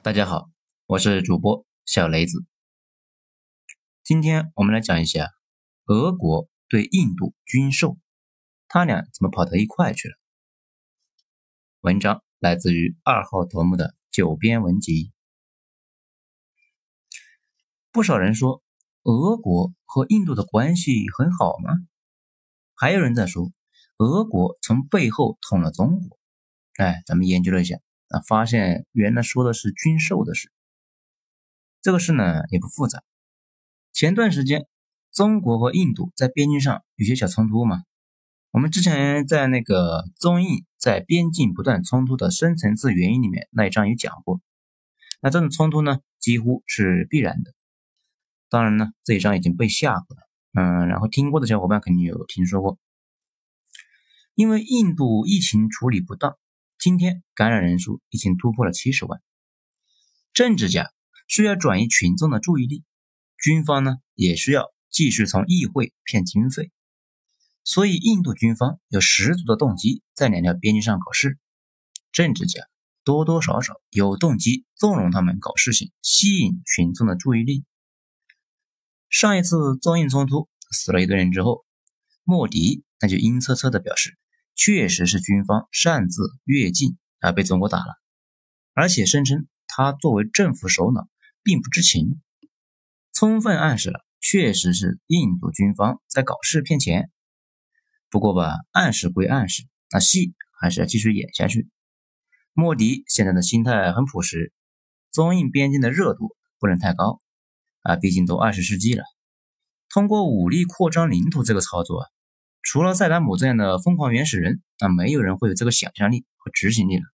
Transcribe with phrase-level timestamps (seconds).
[0.00, 0.48] 大家好，
[0.86, 2.46] 我是主播小雷子。
[4.04, 5.32] 今天我们来讲一下
[5.86, 7.98] 俄国对印度军售，
[8.68, 10.14] 他俩怎么跑到一块去了？
[11.80, 15.12] 文章来自于二号头目的九编文集。
[17.90, 18.62] 不少人说
[19.02, 21.72] 俄国和印度的关系很好吗？
[22.72, 23.50] 还有人在说
[23.96, 26.18] 俄国从背后捅了中国。
[26.76, 27.78] 哎，咱们研究了一下。
[28.08, 30.50] 啊，发现原来说的是军售的事。
[31.80, 33.02] 这个事呢也不复杂。
[33.92, 34.66] 前段时间，
[35.12, 37.82] 中国和印度在边境上有些小冲突嘛。
[38.50, 44.40] 我们之前在那个中印在边境不断冲突的深层次原因里面那一章有讲过。
[45.20, 47.52] 那这种冲突呢，几乎是必然的。
[48.48, 50.22] 当然呢，这一章已经被下过了。
[50.54, 52.78] 嗯，然后听过的小伙伴肯定有听说过。
[54.34, 56.36] 因为印度疫情处理不当。
[56.78, 59.20] 今天感染人数已经突破了七十万。
[60.32, 60.92] 政治家
[61.26, 62.84] 需要转移群众的注意力，
[63.36, 66.70] 军方呢也需要继续从议会骗经费，
[67.64, 71.36] 所以印度军方有十足的动机在两条边境上搞事。
[72.12, 72.62] 政治家
[73.02, 77.64] 多多少少有动机纵容他们搞事情，吸引群众的注意力。
[79.10, 81.64] 上一次中印冲突死了一堆人之后，
[82.22, 84.16] 莫迪那就阴恻恻地表示。
[84.58, 87.94] 确实是军方擅自越境而被中国打了，
[88.74, 91.08] 而且声称他作为政府首脑
[91.44, 92.20] 并不知情，
[93.12, 97.08] 充分暗示了确实是印度军方在搞事骗钱。
[98.10, 101.68] 不过吧，暗示归暗示，那戏还是要继续演下去。
[102.52, 104.52] 莫迪现在的心态很朴实，
[105.12, 107.22] 中印边境的热度不能太高
[107.82, 109.04] 啊，毕竟都二十世纪了，
[109.88, 112.08] 通过武力扩张领土这个操作啊。
[112.62, 117.04] 除了塞达姆这样的疯狂原始人，那没有人会有这个想象力和执行力了。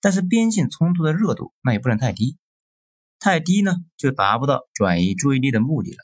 [0.00, 2.36] 但是边境冲突的热度那也不能太低，
[3.18, 5.98] 太低呢就达不到转移注意力的目的了。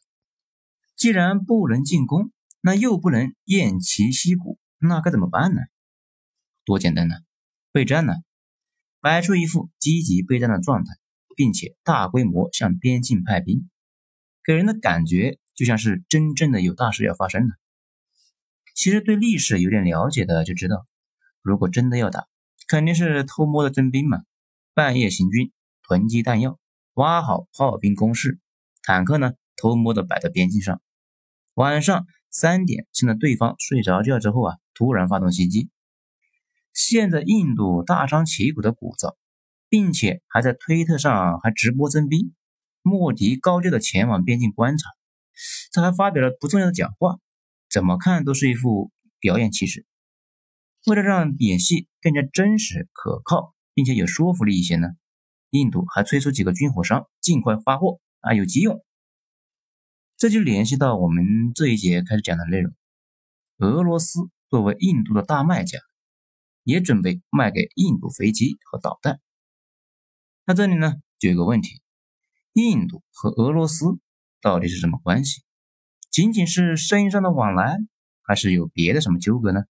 [0.96, 5.60] 既然不能进攻，那又不能偃旗息鼓，那该怎么办呢？
[6.64, 7.16] 多简单呢，
[7.72, 8.14] 备战呢，
[9.00, 10.92] 摆出一副积极备战的状态，
[11.36, 13.70] 并且大规模向边境派兵，
[14.44, 17.54] 给人的感觉就像是真正的有大事要发生了。
[18.80, 20.86] 其实对历史有点了解的就知道，
[21.42, 22.26] 如果真的要打，
[22.66, 24.22] 肯定是偷摸的征兵嘛，
[24.72, 25.52] 半夜行军，
[25.82, 26.58] 囤积弹药，
[26.94, 28.38] 挖好炮兵工事，
[28.82, 30.80] 坦克呢偷摸的摆在边境上，
[31.52, 35.68] 晚上三点趁着对方睡着觉之后啊，突然发动袭击。
[36.72, 39.14] 现在印度大张旗鼓的鼓噪，
[39.68, 42.32] 并且还在推特上还直播征兵，
[42.80, 44.88] 莫迪高调的前往边境观察，
[45.70, 47.18] 他还发表了不重要的讲话。
[47.70, 49.86] 怎么看都是一副表演气势。
[50.86, 54.88] 为了让演戏更加真实、可靠，并且有说服力一些呢，
[55.50, 58.84] 印度还催促几个军火商尽快发货啊，有急用。
[60.16, 62.74] 这就联系到我们这一节开始讲的内容。
[63.58, 65.78] 俄罗斯作为印度的大卖家，
[66.64, 69.20] 也准备卖给印度飞机和导弹。
[70.44, 71.80] 那这里呢，就有个问题：
[72.54, 74.00] 印度和俄罗斯
[74.40, 75.42] 到底是什么关系？
[76.10, 77.78] 仅仅是生意上的往来，
[78.22, 79.60] 还是有别的什么纠葛呢？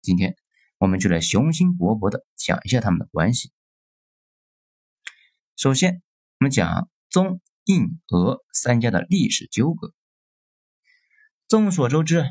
[0.00, 0.36] 今天
[0.78, 3.50] 我们就来雄心勃勃的讲一下他们的关系。
[5.56, 6.00] 首先，
[6.38, 9.92] 我们讲中印俄三家的历史纠葛。
[11.48, 12.24] 众所周知，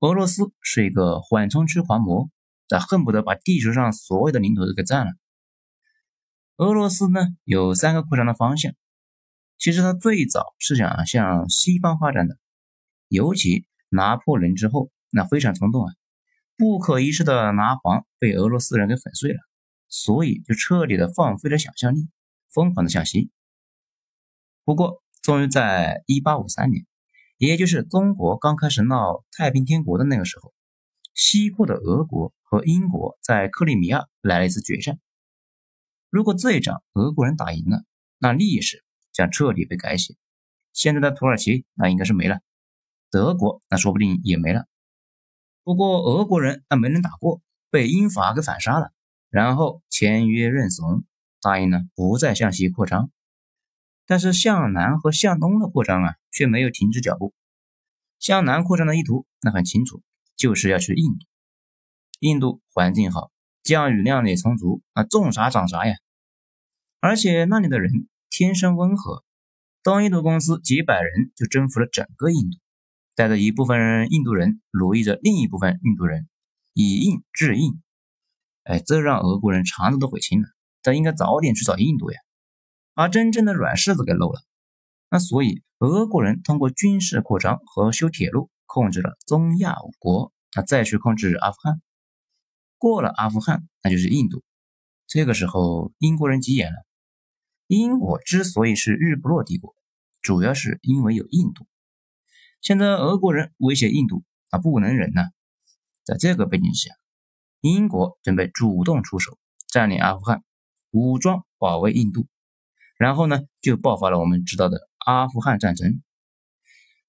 [0.00, 2.30] 俄罗斯是一个缓冲区狂魔，
[2.66, 5.12] 他恨不得把地球上所有的领土都给占了。
[6.56, 8.72] 俄罗斯呢，有三个扩张的方向。
[9.56, 12.38] 其实他最早是想向西方发展的，
[13.10, 15.92] 尤其拿破仑之后，那非常冲动啊，
[16.56, 19.38] 不可一世的拿黄被俄罗斯人给粉碎了，
[19.88, 22.08] 所以就彻底的放飞了想象力，
[22.50, 23.30] 疯狂的向西。
[24.64, 26.86] 不过，终于在1853年，
[27.36, 30.54] 也就是中国刚开始闹太平天国的那个时候，
[31.12, 34.98] 西扩的俄国和英国在克里米亚来了一次决战。
[36.08, 37.84] 如果这一仗俄国人打赢了，
[38.18, 38.82] 那历史。
[39.12, 40.14] 将彻底被改写。
[40.72, 42.40] 现在的土耳其那应该是没了，
[43.10, 44.66] 德国那说不定也没了。
[45.64, 47.40] 不过俄国人那没能打过，
[47.70, 48.92] 被英法给反杀了，
[49.28, 51.04] 然后签约认怂，
[51.40, 53.10] 答应呢不再向西扩张。
[54.06, 57.34] 但是向南和向东的扩张啊，却没有停止脚步。
[58.18, 60.02] 向南扩张的意图那很清楚，
[60.36, 61.26] 就是要去印度。
[62.18, 63.30] 印度环境好，
[63.62, 65.94] 降雨量也充足，啊种啥长啥呀。
[67.00, 68.08] 而且那里的人。
[68.32, 69.24] 天生温和，
[69.82, 72.58] 东印度公司几百人就征服了整个印度，
[73.20, 76.26] 带着一部分印度人，奴役着另一部分印度人，
[76.72, 77.78] 以印制印。
[78.64, 80.48] 哎，这让俄国人肠子都悔青了。
[80.80, 82.18] 他应该早点去找印度呀，
[82.94, 84.40] 把真正的软柿子给漏了。
[85.10, 91.82] 那所以俄国人通过军事扩张和修铁路控制了中亚五国，那再去控制阿富汗。
[92.78, 94.42] 过了阿富汗，那就是印度。
[95.06, 96.86] 这个时候英国人急眼了。
[97.66, 99.74] 英国之所以是日不落帝国，
[100.22, 101.66] 主要是因为有印度。
[102.60, 105.30] 现在俄国人威胁印度，啊，不能忍呐。
[106.04, 106.92] 在这个背景下，
[107.60, 110.44] 英国准备主动出手，占领阿富汗，
[110.90, 112.26] 武装保卫印度。
[112.98, 114.88] 然后呢，就爆发了我们知道的。
[115.06, 116.02] 阿富汗战争，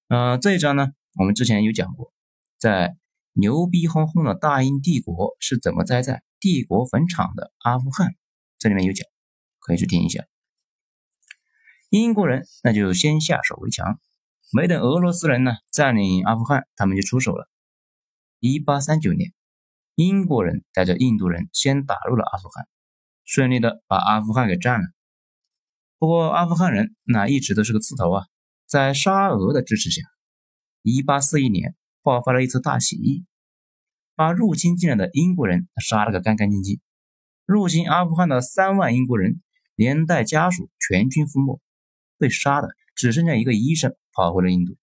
[0.08, 2.10] 呃，这一章呢，我们之前有讲过，
[2.58, 2.96] 在
[3.34, 8.14] 牛逼哄哄的大英帝国是怎么栽在帝国坟场的阿富汗，
[8.58, 9.06] 这里面有讲，
[9.58, 10.24] 可以去听一下。
[11.90, 14.00] 英国人那就先下手为强，
[14.54, 17.48] 没等俄罗斯人呢占领阿富汗，他们就出手了。
[18.38, 19.32] 一八三九年，
[19.94, 22.68] 英国人带着印度人先打入了阿富汗，
[23.24, 24.86] 顺利的把阿富汗给占了。
[25.98, 28.26] 不过阿富汗人那一直都是个刺头啊，
[28.66, 30.02] 在沙俄的支持下
[30.82, 33.24] ，1841年爆发了一次大起义，
[34.14, 36.78] 把入侵进来的英国人杀了个干干净净。
[37.46, 39.40] 入侵阿富汗的三万英国人
[39.76, 41.58] 连带家属全军覆没，
[42.18, 44.76] 被杀的只剩下一个医生跑回了印度。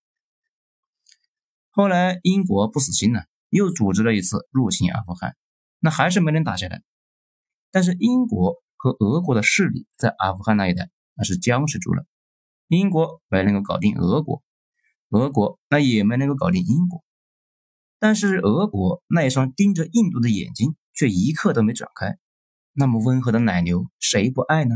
[1.70, 5.36] 后来英国不死心了，又组织了一次入侵阿富汗，
[5.80, 6.84] 那还是没能打下来。
[7.72, 10.90] 但是英国和俄国的势力在阿富汗那一带。
[11.22, 12.06] 那是僵持住了，
[12.70, 14.42] 英国没能够搞定俄国，
[15.10, 17.04] 俄国那也没能够搞定英国，
[18.00, 22.18] 但是俄国那一双盯着印度的眼睛却一刻都没转开。
[22.72, 24.76] 那么温和的奶牛，谁不爱呢？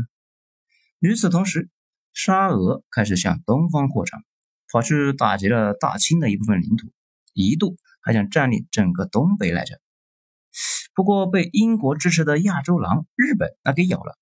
[0.98, 1.70] 与此同时，
[2.14, 4.24] 沙俄开始向东方扩张，
[4.72, 6.90] 跑去打劫了大清的一部分领土，
[7.34, 9.78] 一度还想占领整个东北来着。
[10.94, 14.16] 不过被英国支持的亚洲狼日本那给咬了。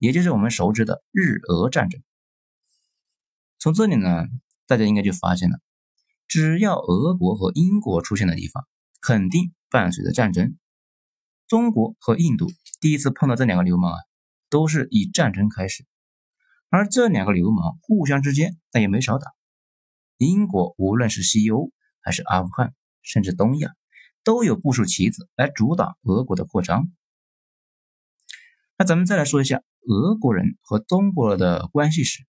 [0.00, 2.00] 也就是我们熟知的日俄战争。
[3.58, 4.26] 从这里呢，
[4.68, 5.58] 大家应该就发现了，
[6.28, 8.68] 只要俄国和英国出现的地方，
[9.00, 10.56] 肯定伴随着战争。
[11.48, 12.46] 中国和印度
[12.80, 13.98] 第一次碰到这两个流氓啊，
[14.48, 15.84] 都是以战争开始。
[16.68, 19.32] 而这两个流氓互相之间那也没少打。
[20.16, 23.74] 英国无论是西欧还是阿富汗，甚至东亚，
[24.24, 26.88] 都有部署棋子来阻挡俄国的扩张。
[28.76, 29.62] 那咱们再来说一下。
[29.90, 32.26] 俄国人和中国的关系史。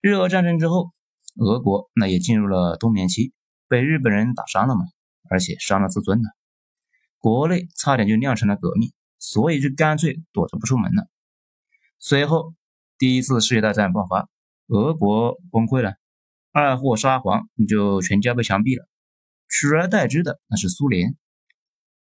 [0.00, 0.92] 日俄战争之后，
[1.36, 3.34] 俄国那也进入了冬眠期，
[3.68, 4.86] 被日本人打伤了嘛，
[5.28, 6.30] 而且伤了自尊了，
[7.18, 11.10] 国内差点就酿成了革命，所以就干脆躲着不出门了。
[11.98, 12.54] 随后，
[12.98, 14.28] 第一次世界大战爆发，
[14.66, 15.94] 俄国崩溃了，
[16.50, 18.88] 二货沙皇就全家被枪毙了，
[19.48, 21.16] 取而代之的那是苏联，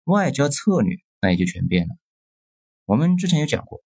[0.05, 1.95] 外交策略那也就全变了。
[2.85, 3.83] 我们之前有讲过。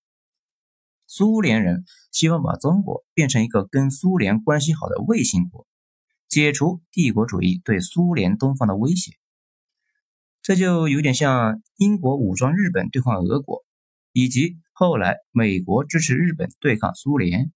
[1.07, 5.65] 苏联人希望把中国变成一个跟苏联关系好的卫星国，
[6.27, 9.13] 解除帝国主义对苏联东方的威胁。
[10.43, 13.65] 这就有点像英国武装日本对抗俄国，
[14.13, 17.51] 以及后来美国支持日本对抗苏联，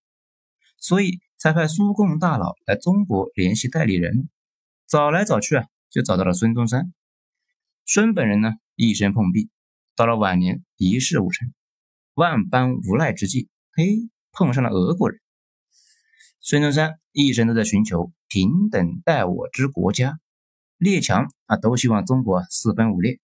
[0.77, 4.27] 所以才派苏共大佬来中国联系代理人。
[4.87, 6.93] 找来找去啊，就找到了孙中山。
[7.85, 9.49] 孙本人呢，一生碰壁，
[9.95, 11.53] 到了晚年一事无成。
[12.13, 15.21] 万般无奈之际，嘿，碰上了俄国人。
[16.41, 20.19] 孙中山一生都在寻求平等待我之国家，
[20.77, 23.21] 列强啊都希望中国四分五裂，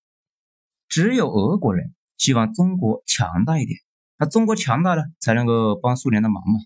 [0.87, 3.77] 只有俄国人希望中国强大一点。
[4.21, 6.59] 那中国强大了，才能够帮苏联的忙嘛。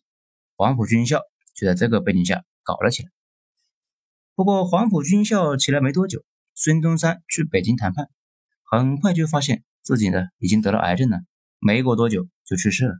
[0.55, 1.22] 黄埔军校
[1.53, 3.10] 就在这个背景下搞了起来。
[4.33, 6.24] 不过黄埔军校起来没多久，
[6.55, 8.10] 孙中山去北京谈判，
[8.63, 11.19] 很快就发现自己呢已经得了癌症了。
[11.60, 12.95] 没过多久就去世了。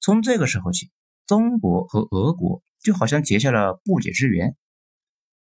[0.00, 0.90] 从这个时候起，
[1.24, 4.56] 中国和俄国就好像结下了不解之缘。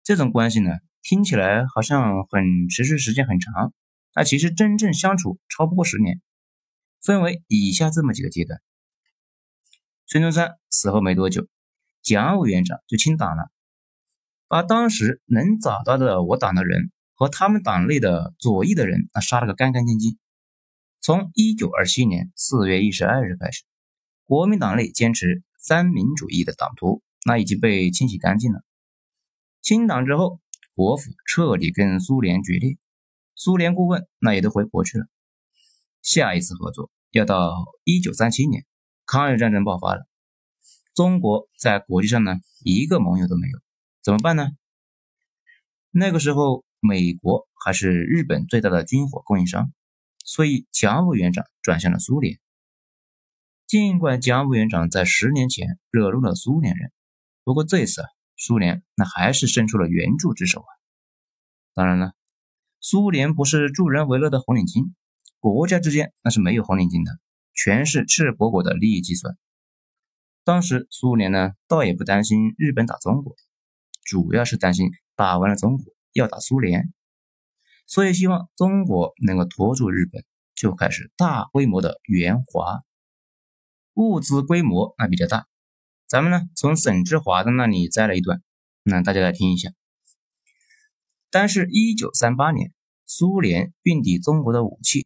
[0.04, 3.72] 这种关系呢，听起来好像很持续时间很长，
[4.12, 6.22] 但其实真正相处超不过十年。
[7.08, 8.62] 分为以下这么几个阶段：
[10.08, 11.48] 孙中山死后没多久，
[12.02, 13.50] 蒋委员长就清党了，
[14.50, 20.20] 把当时能找到的我党的人和他们党内的左翼的人啊杀了个干干净净。
[21.00, 23.64] 从一九二七年四月一十二日开始，
[24.26, 28.66] 国民党内坚持三民主义的党徒那已经被清洗干净了。
[29.62, 30.42] 清党之后，
[30.76, 32.78] 国府彻底跟苏联决裂，
[33.34, 35.06] 苏联顾问那也都回国去了。
[36.02, 38.66] 下一次合作要到一九三七年，
[39.06, 40.08] 抗日战争爆发了，
[40.94, 43.60] 中国在国际上呢一个盟友都没有，
[44.04, 44.50] 怎么办呢？
[45.92, 49.72] 那个时候，美国还是日本最大的军火供应商。
[50.24, 52.38] 所以，蒋委员长转向了苏联，
[53.66, 56.92] 尽管蒋委员长在十年前惹怒了苏联人，
[57.46, 60.68] 不过这次啊，苏联那还是伸出了援助之手啊。
[61.74, 62.12] 当然了，
[62.82, 64.92] 苏联不是助人为乐的红领巾，
[65.40, 67.20] 国家之间那是没有红领巾的，
[67.54, 69.38] 全是赤果果的利益计算。
[70.44, 73.36] 当时苏联呢，倒也不担心日本打中国，
[74.04, 76.94] 主要是担心打完了中国要打苏联，
[77.86, 80.24] 所以希望中国能够拖住日本，
[80.56, 82.82] 就开始大规模的援华。
[83.94, 85.48] 物资规模那比较大，
[86.08, 88.42] 咱们呢从沈志华的那里摘了一段，
[88.84, 89.72] 那大家来听一下。
[91.30, 92.72] 但是，一九三八年，
[93.06, 95.06] 苏联运抵中国的武器，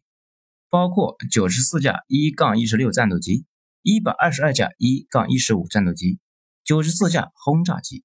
[0.72, 3.44] 包括九十四架一杠一十六战斗机、
[3.82, 6.18] 一百二十二架一杠一十五战斗机、
[6.64, 8.04] 九十四架轰炸机、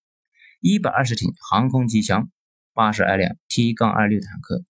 [0.60, 2.30] 一百二十挺航空机枪、
[2.74, 4.66] 八十二辆 T 杠二六坦克、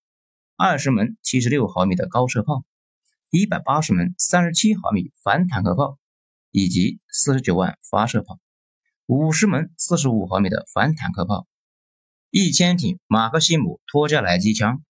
[0.55, 2.63] 二十门七十六毫米的高射炮、
[3.31, 5.97] 一百八十门三十七毫米反坦克炮。
[6.51, 8.39] 以及四十九万发射炮，
[9.05, 11.45] 五十门四十五毫米的反坦克炮，
[12.31, 14.81] 一千挺马克西姆托加莱机枪，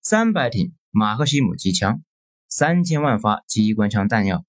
[0.00, 2.02] 三百挺马克西姆机枪，
[2.48, 4.44] 三千万发机关枪弹药，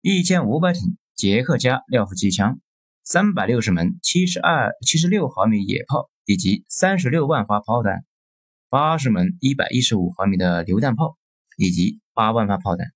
[0.00, 2.60] 一千五百挺捷克加廖夫机枪，
[3.02, 8.04] 三百六十门七十二七十六毫米野炮，以及三十六万发炮弹，
[8.68, 11.18] 八十门一百一十五毫米的榴弹炮，
[11.56, 12.86] 以及八万发炮弹，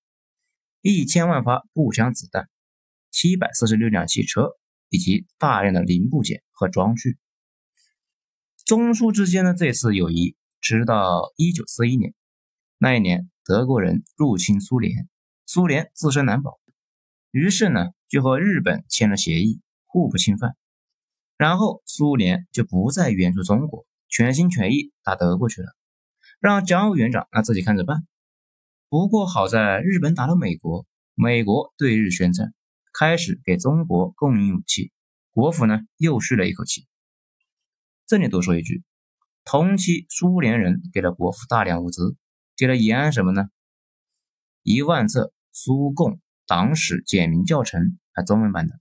[0.80, 2.48] 一千万发步枪子弹。
[3.10, 4.52] 七百四十六辆汽车
[4.88, 7.18] 以及大量的零部件和装具。
[8.64, 12.14] 中苏之间的这次友谊直到一九四一年，
[12.78, 15.08] 那一年德国人入侵苏联，
[15.46, 16.60] 苏联自身难保，
[17.30, 20.56] 于是呢就和日本签了协议，互不侵犯。
[21.36, 25.74] 然后苏联就不再援助中国，全心全意打德国去了，
[26.40, 28.06] 让蒋委员长那自己看着办。
[28.88, 32.52] 不过好在日本打了美国，美国对日宣战。
[32.94, 34.92] 开始给中国供应武器，
[35.30, 36.86] 国府呢又吁了一口气。
[38.06, 38.84] 这里多说一句，
[39.46, 42.16] 同期苏联人给了国府大量物资，
[42.56, 43.48] 给了延安什么呢？
[44.62, 48.74] 一万册苏共党史简明教程，啊，中文版的；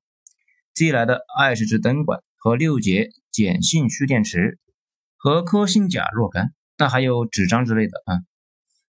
[0.74, 4.60] 寄来的二十只灯管和六节碱性蓄电池
[5.18, 8.20] 和科兴钾若干，那还有纸张之类的啊。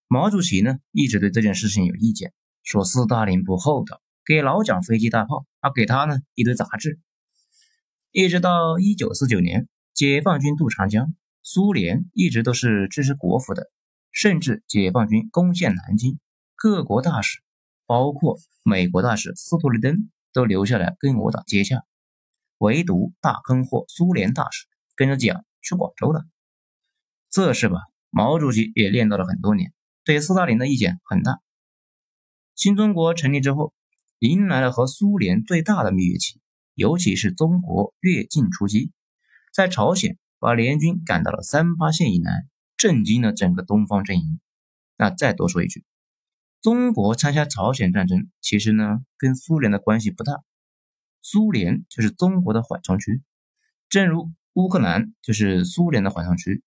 [0.09, 4.03] 毛主席呢一直对这件事情有意见，说斯大林不厚道。
[4.25, 7.01] 给老蒋飞机大炮，啊，给他呢一堆杂志，
[8.12, 11.12] 一直到一九四九年，解放军渡长江，
[11.43, 13.71] 苏联一直都是支持国府的，
[14.12, 16.21] 甚至解放军攻陷南京，
[16.54, 17.40] 各国大使，
[17.87, 21.83] 包括美国大使斯图利登都留下来跟我党接洽，
[22.59, 26.25] 唯独大坑货苏联大使跟着蒋去广州了，
[27.31, 27.78] 这事吧，
[28.11, 29.73] 毛主席也念叨了很多年，
[30.04, 31.40] 对斯大林的意见很大。
[32.54, 33.73] 新中国成立之后。
[34.25, 36.40] 迎来了和苏联最大的蜜月期，
[36.75, 38.92] 尤其是中国越境出击，
[39.52, 42.49] 在朝鲜把联军赶到了三八线以南，
[42.83, 44.41] 震惊了整个东方阵营。
[44.97, 45.85] 那再多说一句，
[46.61, 50.43] 中国参加朝鲜战争，其实呢跟苏联的关系不大，
[51.21, 53.23] 苏联就是中国的缓冲区，
[53.89, 56.65] 正如乌克兰就是苏联的缓冲区。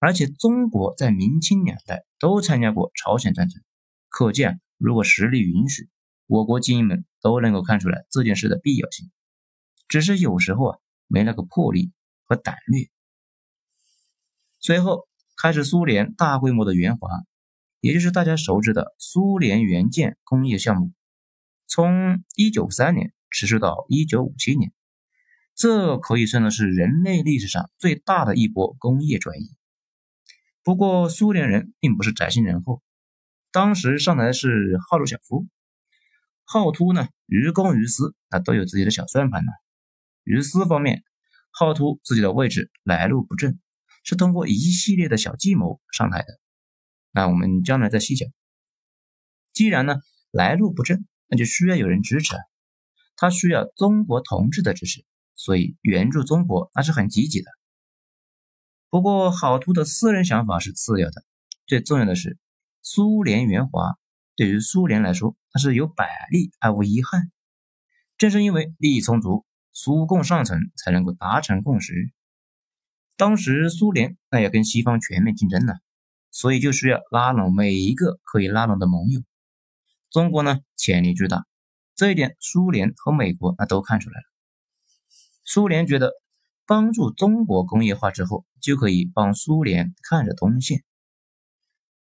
[0.00, 3.62] 而且中国在明清两代都参加过朝鲜战争，
[4.08, 5.88] 可见如果实力允许。
[6.26, 9.10] 我国精英们都能够看出来这件事的必要性，
[9.86, 11.90] 只是有时候啊没那个魄力
[12.24, 12.90] 和胆略。
[14.60, 15.07] 随后
[15.40, 17.08] 开始苏联大规模的援华，
[17.78, 20.92] 也就是大家熟知的苏联援建工业项目，
[21.68, 24.72] 从一九三年持续到一九五七年，
[25.54, 29.54] 这可以算得是人类历史上最大的一波工业转移。
[30.64, 32.82] 不过苏联人并不是宅心仁厚，
[33.52, 35.46] 当时上台的是赫鲁晓夫。
[36.42, 39.52] 浩突呢，于公于私，那都有自己的小算盘呢。
[40.24, 41.04] 于私方面，
[41.52, 43.56] 浩突自己的位置来路不正，
[44.08, 46.40] 是通过一系列的小计谋上台的。
[47.12, 48.26] 那我们将来再细讲。
[49.52, 49.96] 既然呢
[50.30, 52.34] 来路不正，那就需要有人支持，
[53.16, 57.50] 他需要中国同志的支持，所以援助中国那是很积极的。
[58.88, 61.22] 不过浩突的私人想法是次要的，
[61.66, 62.38] 最重要的是
[62.80, 63.98] 苏联援华。
[64.36, 67.28] 对于苏联来说，那是有百利而无一害。
[68.16, 72.10] 正是因为利益充足，苏共上层才能够达成共识。
[73.18, 75.74] 当时苏联那要跟西方全面竞争呢，
[76.30, 79.20] 所以就需要拉拢每一个可以拉拢的盟友。
[80.08, 81.44] 中国呢，潜力巨大，
[81.96, 84.24] 这一点苏联和美国那都看出来了。
[85.44, 86.12] 苏联觉得
[86.64, 90.84] 帮助中国工业化之后，就可以帮苏联看着东线。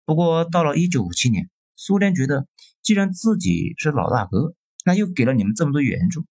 [0.06, 1.50] 不过到了一九五七年。
[1.80, 2.48] 苏联觉得，
[2.82, 6.26] 既然自己是老大哥，那又给了你们这么多援助，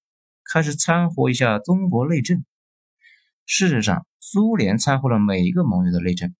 [0.53, 2.45] 开始掺和一下中国内政。
[3.45, 6.35] 事实上，苏联掺和了每一个盟友的内政，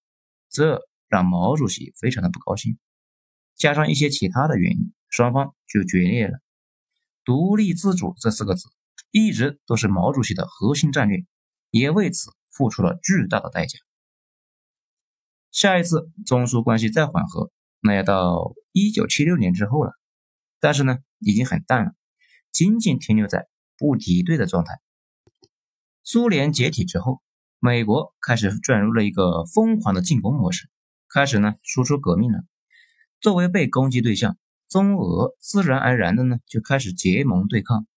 [0.49, 2.77] 这让毛主席非常的不高兴。
[3.55, 6.37] 加上一些其他的原因，双方就决裂了。
[7.23, 8.67] 独立自主这四个字
[9.09, 11.25] 一直都是毛主席的核心战略，
[11.71, 13.79] 也为此付出了巨大的代价。
[15.49, 19.93] 下一次中苏关系再缓和，那要到一九七六年之后了。
[20.59, 21.93] 但是呢，已经很淡了，
[22.51, 24.73] 仅仅停留在不敌对的状态。
[26.03, 27.21] 苏联解体之后，
[27.59, 30.69] 美国开始转入了一个疯狂的进攻模式，
[31.09, 32.39] 开始呢输出革命了。
[33.19, 34.37] 作为被攻击对象，
[34.69, 37.87] 中俄自然而然的呢就开始结盟对抗，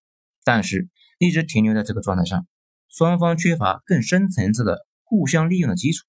[0.44, 0.88] 但是
[1.18, 2.46] 一直停留在这个状态上，
[2.88, 6.06] 双方缺乏更深层次的互相利用的基础。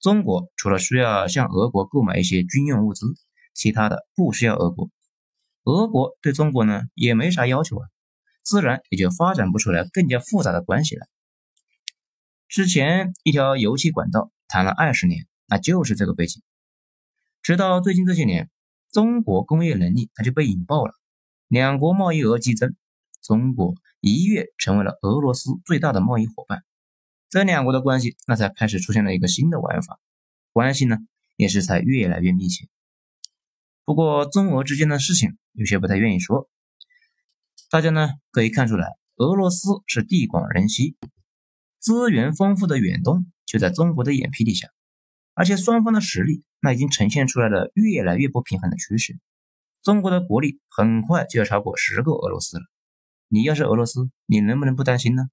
[0.00, 3.06] 中国除了需要向俄国购买一些军用物资，
[3.52, 4.88] 其他的不需要俄国。
[5.64, 7.88] 俄国对中国呢也没啥要求啊，
[8.42, 11.06] 自然也就发展不出来更加复杂的关系了。
[12.48, 16.42] 之前一条油气管道谈了二十年，那就是这个背景。
[17.42, 18.50] 直到最近这些年，
[18.92, 20.94] 中国工业能力它就被引爆了，
[21.48, 22.74] 两国贸易额激增，
[23.22, 26.64] 中国一跃成为了俄罗斯最大的贸易伙伴，
[27.28, 29.98] 这两国的关系那才开始出现了一个新的玩法，
[30.52, 30.98] 关系呢
[31.36, 32.68] 也是才越来越密切。
[33.84, 36.48] 不过中俄之间的事情有些不太愿意说，
[37.70, 40.96] 大家呢可以看出来，俄罗斯是地广人稀，
[41.78, 44.68] 资源丰富的远东就在中国的眼皮底下。
[45.34, 49.18] 而且双方的实力，那已经呈现出来了越来越不平衡的趋势。
[49.82, 52.64] 中国的国力很快就要超过十个俄罗斯了。
[53.28, 55.24] 你要是俄罗斯，你能不能不担心呢？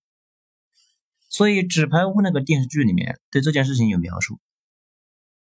[1.30, 4.40] 所以《纸牌屋》那个电视剧里面对这件事情有描述。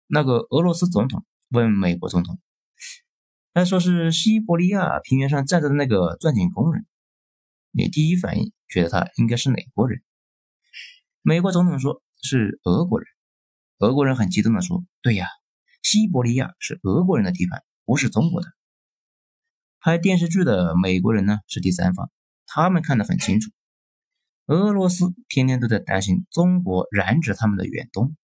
[0.06, 2.38] 那个俄罗斯总统问美国总统
[3.52, 6.86] ：“他说是西伯利亚平原上站着的那个钻井工人，
[7.72, 10.02] 你第一反应觉得他应该是哪国人？”
[11.24, 13.06] 美国总统说是俄国人。
[13.78, 15.28] 俄国人很激动地说：“对呀，
[15.80, 18.48] 西伯利亚是俄国人的地盘，不是中国的。”
[19.78, 22.10] 拍电视剧的美国人呢是第三方，
[22.44, 23.52] 他们看得很清楚。
[24.46, 28.16] 俄罗斯天天都在担心中国染指他们的远东，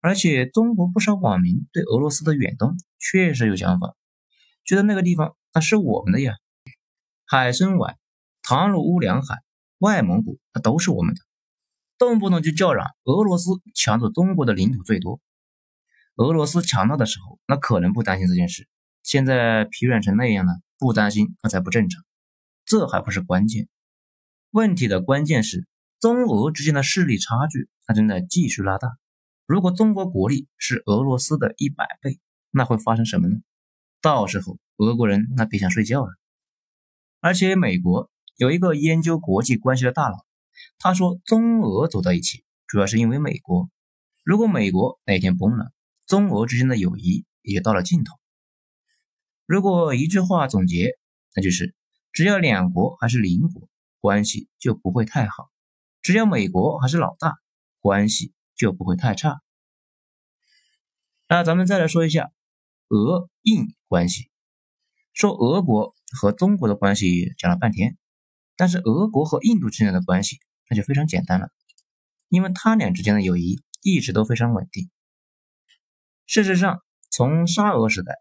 [0.00, 3.94] 而且中国不少网民对俄罗斯的远东确实有想法，
[4.64, 6.36] 觉得那个地方那是我们的呀，
[7.26, 7.98] 海参崴、
[8.42, 9.42] 唐努乌梁海、
[9.76, 11.20] 外蒙古那都是我们的。
[11.98, 15.20] 动不动就叫嚷俄罗斯抢走中国的领土最多。
[16.14, 18.68] 俄罗斯强大的时候，那可能不担心这件事。
[19.02, 22.04] 现在疲软成那样了，不担心那才不正常。
[22.64, 23.68] 这还不是关键，
[24.50, 25.66] 问题的关键是
[25.98, 28.96] 中俄之间的势力差距，它正在继续拉大。
[29.46, 33.36] 如果中国国力是俄罗斯的一百倍，那会发生什么呢？
[34.00, 36.12] 到时候俄国人那别想睡觉了。
[37.20, 40.27] 而且美国有一个研究国际关系的大佬。
[40.78, 43.68] 他说：“中俄走到一起，主要是因为美国。
[44.24, 45.72] 如果美国哪天崩了，
[46.06, 48.14] 中俄之间的友谊也到了尽头。
[49.46, 50.98] 如果一句话总结，
[51.34, 51.74] 那就是：
[52.12, 53.68] 只要两国还是邻国，
[54.00, 55.50] 关系就不会太好；
[56.02, 57.38] 只要美国还是老大，
[57.80, 59.40] 关系就不会太差。
[61.26, 62.30] 那咱们再来说一下
[62.88, 64.30] 俄印关系。
[65.12, 67.98] 说俄国和中国的关系讲了半天，
[68.56, 71.50] 但是俄国和印度之间的关系。”那就非常简单了，
[72.28, 74.90] 因为他俩之间的友谊一直都非常稳定。
[76.26, 78.14] 事实上，从沙俄时代，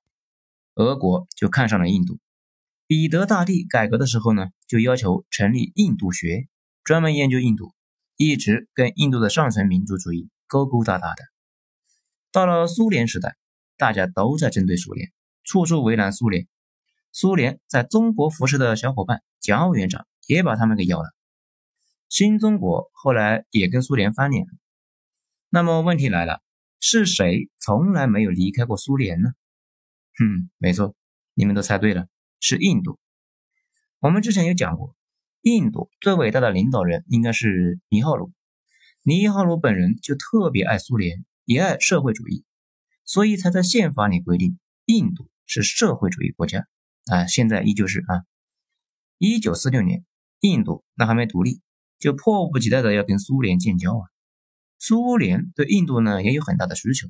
[0.75, 2.19] 俄国就看上了印度。
[2.85, 6.47] 彼得大帝改革的时候呢，就要求成立印度学，
[6.85, 7.73] 专门研究印度，
[8.15, 11.23] 一直跟印度的上层民族主义勾勾搭搭的。
[12.31, 13.35] 到了苏联时代，
[13.75, 15.11] 大家都在针对苏联，
[15.43, 16.47] 处处为难苏联。
[17.11, 21.09] 苏联在中国服侍的小伙伴蒋委员长也把他们给咬了。
[22.09, 24.45] 新中国后来也跟苏联翻脸，
[25.49, 26.41] 那么问题来了，
[26.79, 29.31] 是谁从来没有离开过苏联呢？
[30.19, 30.95] 嗯，没错，
[31.33, 32.07] 你们都猜对了，
[32.39, 32.97] 是印度。
[33.99, 34.95] 我们之前有讲过，
[35.41, 38.31] 印度最伟大的领导人应该是尼赫鲁，
[39.03, 42.45] 尼赫鲁本人就特别爱苏联，也爱社会主义，
[43.03, 46.67] 所以才在宪法里规定印度是社会主义国家
[47.11, 48.23] 啊，现在依旧是啊。
[49.17, 50.05] 一九四六年，
[50.39, 51.61] 印度那还没独立。
[51.99, 54.05] 就迫不及待的要跟苏联建交啊！
[54.79, 57.07] 苏联对印度呢也有很大的需求，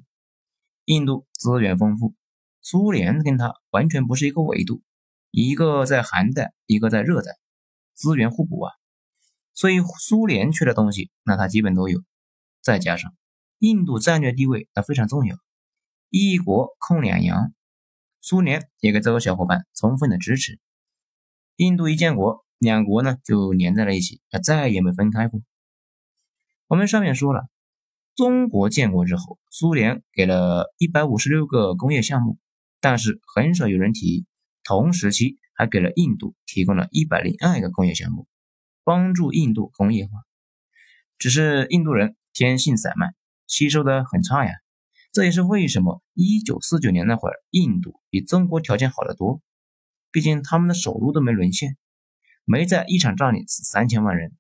[0.85, 2.15] 印度资源丰富，
[2.61, 4.81] 苏联跟它完全不是一个维度，
[5.31, 7.37] 一个在寒带，一个在热带，
[7.93, 8.73] 资源互补啊，
[9.53, 12.01] 所以苏联缺的东西，那它基本都有。
[12.61, 13.13] 再加上
[13.59, 15.37] 印度战略地位那非常重要，
[16.09, 17.53] 一国控两洋，
[18.21, 20.59] 苏联也给这个小伙伴充分的支持。
[21.57, 25.41] 印度一建国，两国呢就连在了一起，啊，再也没分开过。
[26.67, 27.47] 我们上面说了，
[28.15, 32.37] 中国建国之后，苏联给了一百五十六个工业项目，
[32.81, 34.25] 但是很少有人提，
[34.63, 38.27] 同时期还给了印度提供了一百零二个工业项目，
[38.83, 40.11] 帮助印度工业化。
[41.19, 43.15] 只是印度人天性散漫，
[43.47, 44.51] 吸收的很差呀。
[45.13, 49.41] 这也是为什么一九四九年那会儿，印度比中国条件好得多。
[50.11, 51.77] 毕竟他们的首都都没沦陷，
[52.49, 54.31] 没在一场仗里死三千万人。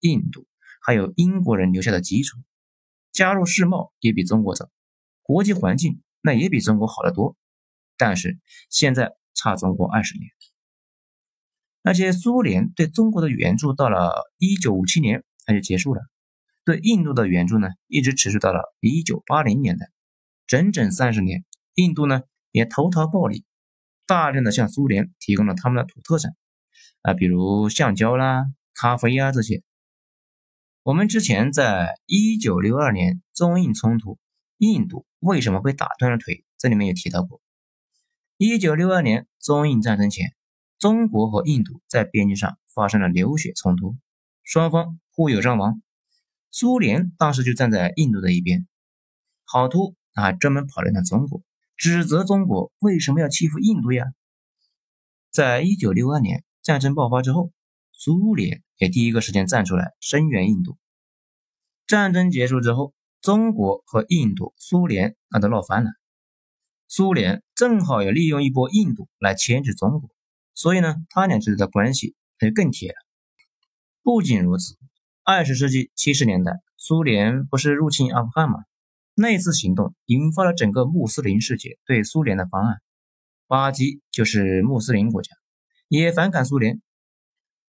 [0.00, 0.46] 印度
[0.80, 2.38] 还有英国人留下的基础，
[3.12, 4.70] 加入世贸也比中国早，
[5.22, 7.36] 国际环境那也比中国好得多。
[7.98, 8.38] 但是
[8.70, 10.30] 现在差中国二十年。
[11.82, 16.00] 那些苏联对中国的援助到了一九五七年它就结束了，
[16.64, 19.90] 对印度的援助呢一直持续到了一九八零年代。
[20.46, 21.44] 整整三十年，
[21.74, 23.44] 印度呢也投桃报李，
[24.06, 26.34] 大量的向苏联提供了他们的土特产
[27.02, 29.62] 啊，比如橡胶啦、咖啡呀这些。
[30.82, 34.18] 我们之前在一九六二年中印冲突，
[34.58, 36.44] 印度为什么被打断了腿？
[36.58, 37.40] 这里面也提到过。
[38.36, 40.34] 一九六二年中印战争前，
[40.78, 43.96] 中国和印度在边境上发生了流血冲突，
[44.42, 45.82] 双方互有伤亡。
[46.50, 48.66] 苏联当时就站在印度的一边，
[49.44, 49.94] 好突。
[50.12, 51.40] 还专门跑来趟中国，
[51.76, 54.06] 指责中国为什么要欺负印度呀？
[55.30, 57.50] 在一九六二年战争爆发之后，
[57.90, 60.78] 苏联也第一个时间站出来声援印度。
[61.88, 65.90] 战争结束之后，中国和印度、苏联那都闹翻了。
[66.86, 70.08] 苏联正好也利用一波印度来牵制中国，
[70.54, 72.94] 所以呢，他俩之间的关系那就更铁了。
[74.04, 74.76] 不仅如此，
[75.24, 78.60] 二十世纪七十年代，苏联不是入侵阿富汗吗？
[79.16, 82.80] 那次行动引发了整个穆斯林世界对苏联的方案。
[83.48, 85.32] 巴基就是穆斯林国家，
[85.90, 86.80] 也反感苏联。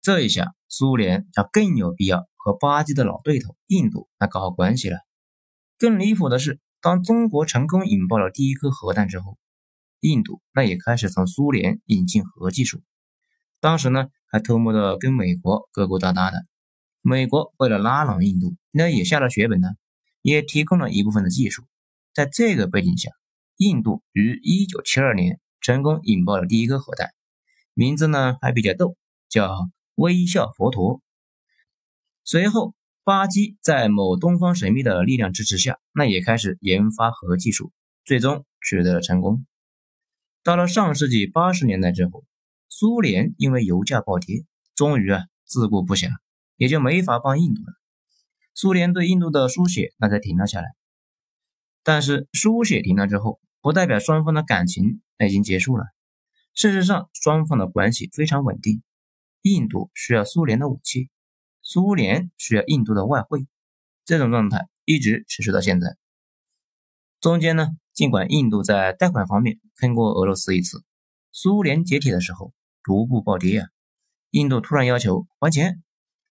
[0.02, 4.98] 这一下，苏联就更有必要和巴基的老对头印度来搞好关系了。
[5.78, 9.38] 更离谱的是，当中国成功引爆了第一颗核弹之后，
[10.00, 12.82] 印度那也开始从苏联引进核技术。
[13.60, 16.44] 当时呢，还偷摸的跟美国勾勾搭搭的。
[17.00, 19.68] 美国为了拉拢印度，那也下了血本呢。
[20.22, 21.62] 也提供了一部分的技术，
[22.12, 23.12] 在这个背景下，
[23.56, 27.14] 印度于1972年成功引爆了第一颗核弹，
[27.78, 28.96] 名字呢还比较逗，
[29.28, 31.00] 叫“微笑佛陀”。
[32.26, 37.70] 随后，巴基在某东方神秘的力量支持下，那也开始研发核技术，
[38.04, 39.46] 最终取得了成功。
[40.42, 42.24] 到了上世纪八十年代之后，
[42.68, 46.08] 苏联因为油价暴跌，终于啊自顾不暇，
[46.56, 47.74] 也就没法帮印度了。
[48.54, 50.74] 苏联对印度的输血那才停了下来，
[51.84, 55.84] 但是输血停了之后，不代表双方的感情那已经结束了。
[56.58, 58.82] 事实上，双方的关系非常稳定。
[59.42, 61.08] 印度需要苏联的武器，
[61.62, 63.46] 苏联需要印度的外汇，
[64.04, 65.96] 这种状态一直持续到现在。
[67.20, 70.82] 中间呢，尽管印度在贷款方面坑过俄罗斯一次，
[71.30, 73.68] 苏联解体的时候卢布暴跌啊，
[74.32, 75.80] 印度突然要求还钱。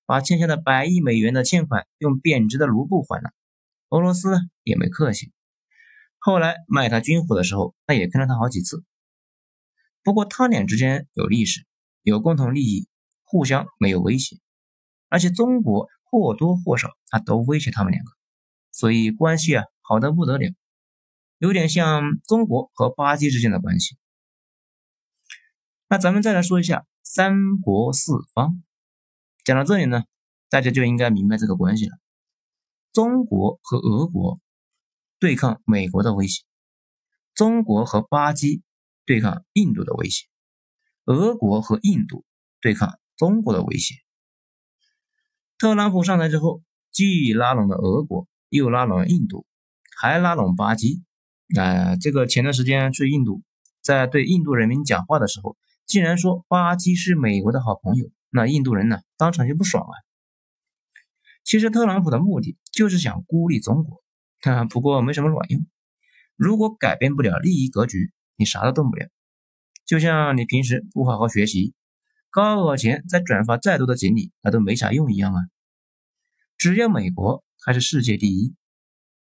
[0.06, 3.32] 把欠下的百亿美元的欠款用贬值的卢布还了，
[3.92, 5.32] 俄罗斯也没客气。
[6.18, 8.84] 后来卖他军火的时候，那也坑了他好几次。
[10.08, 11.68] 不过他俩之间有历史，
[12.02, 12.88] 有共同利益，
[13.26, 14.38] 互相没有威胁，
[15.10, 18.12] 而且中国或多或少他都威胁他们两个，
[18.72, 20.56] 所以关系啊好的不得了，
[21.40, 23.98] 有点像中国和巴基之间的关系。
[25.90, 28.64] 那咱们再来说一下三国四方。
[29.44, 30.06] 讲到这里呢，
[30.50, 31.98] 大家就应该明白这个关系了。
[32.94, 34.40] 中国和俄国
[35.20, 36.46] 对抗美国的威胁，
[37.34, 38.62] 中国和巴基
[39.08, 40.28] 对抗印度的威胁，
[41.06, 42.26] 俄国和印度
[42.62, 43.96] 对抗中国的威胁。
[45.58, 49.48] 特朗普上台之后，既拉拢了俄国，又拉拢了印度，
[50.00, 51.02] 还拉拢巴基。
[51.48, 53.42] 那这个前段时间去印度，
[53.82, 58.12] 在对印度人民讲话的时候，竟然说巴基是美国的好朋友。
[58.30, 59.94] 那印度人呢，当场就不爽了。
[61.46, 64.04] 其实特朗普的目的就是想孤立中国，
[64.42, 65.66] 但 不过没什么卵用。
[66.36, 69.10] 如果改变不了利益格局，你啥都动不了。
[69.86, 71.74] 就像你平时不好好学习，
[72.30, 75.42] 高考前再转发再多的锦鲤，那都没啥用一样啊。
[76.58, 78.56] 只要美国还是世界第一，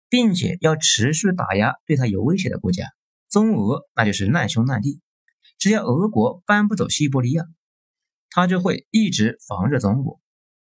[0.10, 2.86] 并且要持续打压对他有威胁的国家，
[3.30, 5.02] 中俄那就是难兄难弟。
[5.58, 7.46] 只要俄国搬不走西伯利亚。
[8.30, 10.20] 他就会一直防着中国，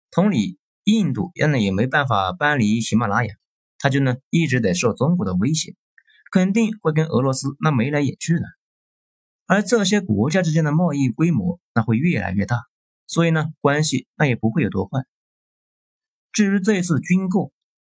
[0.10, 3.34] 同理，印度原来也没办法搬离喜马拉雅，
[3.78, 5.76] 他就呢一直得受中国的威胁，
[6.32, 8.42] 肯定会跟俄罗斯那眉来眼去的。
[9.46, 12.58] 而这些国家之间的贸易规模那会越来越大，
[13.06, 15.06] 所以呢，关系那也不会有多坏。
[16.32, 17.52] 至于这次军购，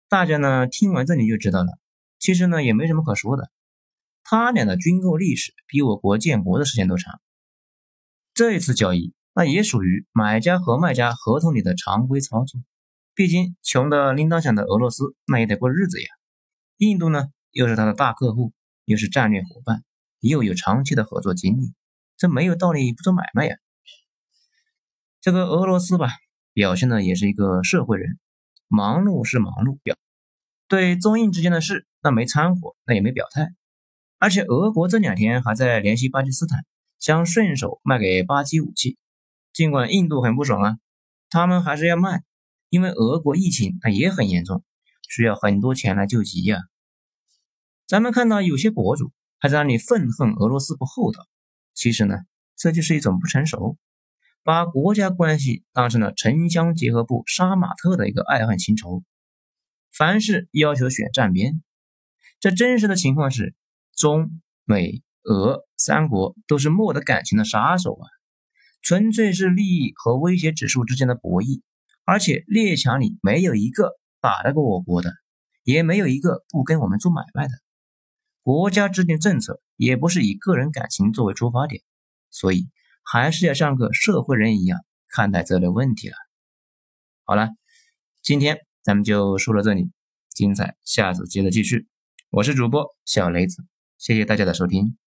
[0.10, 1.78] 大家呢听完这里就知道了，
[2.18, 3.52] 其实呢也没什么可说的，
[4.24, 7.22] 他俩的军购历史比我国建国的时间都长。
[8.34, 12.60] 这一次交易，那也属于买家和卖家合同里的常规操作。
[13.14, 16.08] 毕竟穷的铃铛响的俄罗斯，那也得过日子呀。
[16.78, 18.52] 印度呢，又是他的大客户，
[18.84, 19.86] 又是战略伙伴，
[20.20, 21.74] 又有长期的合作经历，
[22.18, 23.56] 这没有道理不做买卖呀。
[25.22, 26.10] 这个俄罗斯吧，
[26.52, 28.20] 表现的也是一个社会人，
[28.68, 29.96] 忙碌是忙碌，表
[30.68, 33.54] 对中印之间的事，那没掺和，那也没表态。
[34.20, 36.66] 而且俄国这两天还在联系巴基斯坦。
[37.00, 38.98] 想顺手卖给巴基武器，
[39.52, 40.78] 尽管印度很不爽啊，
[41.30, 42.24] 他们还是要卖，
[42.70, 44.64] 因为俄国疫情那也很严重，
[45.10, 46.60] 需要很多钱来救急呀。
[47.94, 51.28] 咱们看到有些博主还在那里愤恨俄罗斯不厚道，
[51.76, 52.16] 其实呢，
[52.58, 53.78] 这就是一种不成熟，
[54.42, 59.04] 把国家关系当成了城乡结合部杀马特的一个爱恨情仇，
[59.96, 61.62] 凡事要求选站边。
[62.40, 63.54] 这真实的情况是
[63.96, 65.04] 中美。
[65.26, 68.06] 俄三国都是没得感情的杀手啊，
[68.82, 71.62] 纯粹是利益和威胁指数之间的博弈，
[72.06, 75.14] 而且列强里没有一个打得过我国的，
[75.64, 77.54] 也没有一个不跟我们做买卖的。
[78.44, 81.82] 国家制定政策也不是以个人感情作为出发点，
[82.30, 82.70] 所以
[83.02, 86.16] 还是要像个社会人一样看待这类问题了。
[87.24, 87.50] 好了，
[88.22, 89.90] 今天咱们就说到这里，
[90.30, 91.88] 精彩下次接着继续。
[92.30, 93.64] 我是主播小雷子，
[93.98, 94.98] 谢谢大家的收听。